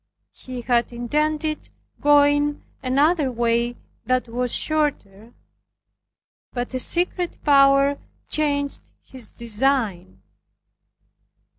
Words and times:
He 0.31 0.61
had 0.61 0.91
intended 0.91 1.69
going 2.01 2.63
another 2.81 3.31
way 3.31 3.75
that 4.07 4.27
was 4.27 4.51
shorter, 4.51 5.35
but 6.53 6.73
a 6.73 6.79
secret 6.79 7.37
power 7.43 7.99
changed 8.27 8.89
his 9.03 9.29
design. 9.29 10.23